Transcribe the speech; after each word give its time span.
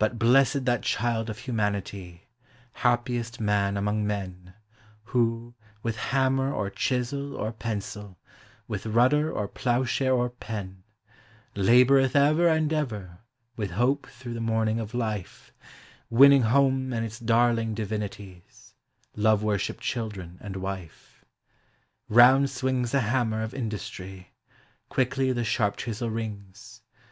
Hut 0.00 0.20
blessed 0.20 0.66
that 0.66 0.82
child 0.82 1.28
of 1.28 1.38
humanity, 1.38 2.28
happiest 2.74 3.40
man 3.40 3.76
among 3.76 4.06
men, 4.06 4.54
Who, 5.06 5.56
with 5.82 5.96
hammer 5.96 6.52
or 6.54 6.70
chisel 6.70 7.34
or 7.34 7.50
pencil, 7.50 8.20
with 8.68 8.86
rud 8.86 9.10
der 9.10 9.28
or 9.32 9.48
ploughshare 9.48 10.14
or 10.14 10.30
pen, 10.30 10.84
328 11.56 11.88
POEMS 11.88 12.06
OF 12.06 12.12
HOME 12.12 12.28
Laboreth 12.28 12.30
ever 12.38 12.48
and 12.48 12.72
ever 12.72 13.18
with 13.56 13.70
hope 13.72 14.06
through 14.06 14.34
the 14.34 14.40
morning 14.40 14.78
of 14.78 14.94
life, 14.94 15.52
Winning 16.08 16.42
home 16.42 16.92
and 16.92 17.04
its 17.04 17.18
darling 17.18 17.74
divinities,— 17.74 18.74
love 19.16 19.40
worshipittd 19.42 19.80
children 19.80 20.38
and 20.40 20.54
wife. 20.54 21.24
Round 22.08 22.48
swings 22.48 22.92
the 22.92 23.00
hammer 23.00 23.42
of 23.42 23.54
industry, 23.54 24.34
quickly 24.88 25.32
the 25.32 25.42
sharp 25.42 25.78
chisel 25.78 26.10
rings. 26.10 26.82